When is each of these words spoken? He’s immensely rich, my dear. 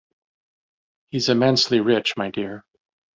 He’s 1.09 1.29
immensely 1.29 1.79
rich, 1.79 2.17
my 2.17 2.31
dear. 2.31 2.65